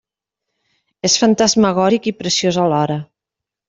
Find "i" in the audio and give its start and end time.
2.13-2.17